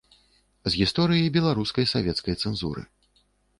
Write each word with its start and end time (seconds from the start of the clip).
З 0.67 0.71
гісторыі 0.79 1.29
беларускай 1.37 1.85
савецкай 1.93 2.41
цэнзуры. 2.47 2.81